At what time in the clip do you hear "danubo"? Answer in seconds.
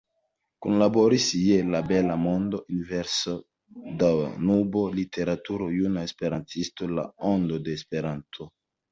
4.03-4.81